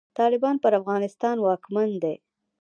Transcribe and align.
طالبان 0.19 0.55
پر 0.63 0.73
افغانستان 0.81 1.35
واکمن 1.39 1.89
دی. 2.03 2.15